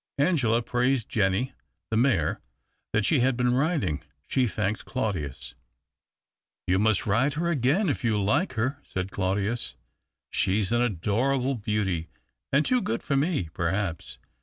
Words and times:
Angela 0.17 0.63
praised 0.63 1.09
Jeannie, 1.09 1.53
the 1.91 1.95
mare 1.95 2.41
that 2.91 3.05
she 3.05 3.19
had 3.19 3.37
been 3.37 3.53
ridins;. 3.53 4.01
She 4.25 4.47
thanked 4.47 4.83
Claudius." 4.83 5.53
You 6.65 6.79
must 6.79 7.05
ride 7.05 7.33
her 7.33 7.51
again 7.51 7.87
if 7.87 8.03
you 8.03 8.19
like 8.19 8.53
her," 8.53 8.79
said 8.83 9.11
Claudius." 9.11 9.75
She's 10.31 10.71
an 10.71 10.81
adorable 10.81 11.53
beauty 11.53 12.09
and 12.51 12.65
too 12.65 12.81
good 12.81 13.03
for 13.03 13.15
me. 13.15 13.49
Perhaps. 13.53 14.17